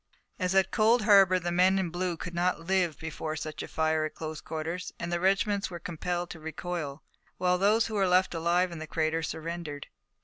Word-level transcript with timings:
As 0.39 0.55
at 0.55 0.71
Cold 0.71 1.03
Harbor, 1.03 1.37
the 1.37 1.51
men 1.51 1.77
in 1.77 1.91
blue 1.91 2.17
could 2.17 2.33
not 2.33 2.65
live 2.65 2.97
before 2.97 3.35
such 3.35 3.61
a 3.61 3.67
fire 3.67 4.03
at 4.03 4.15
close 4.15 4.41
quarters, 4.41 4.91
and 4.97 5.13
the 5.13 5.19
regiments 5.19 5.69
were 5.69 5.77
compelled 5.79 6.31
to 6.31 6.39
recoil, 6.39 7.03
while 7.37 7.59
those 7.59 7.85
who 7.85 7.93
were 7.93 8.07
left 8.07 8.33
alive 8.33 8.71
in 8.71 8.79
the 8.79 8.87
crater 8.87 9.21
surrendered. 9.21 9.85